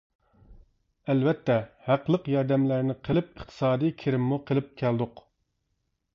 ئەلۋەتتە، 1.13 1.57
ھەقلىق 1.89 2.31
ياردەملەرنى 2.37 2.97
قىلىپ 3.09 3.31
ئىقتىسادىي 3.37 3.95
كىرىممۇ 4.05 4.43
قىلىپ 4.51 4.75
كەلدۇق. 4.83 5.25